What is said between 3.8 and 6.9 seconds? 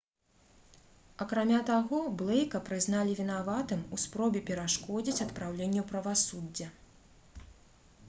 у спробе перашкодзіць адпраўленню правасуддзя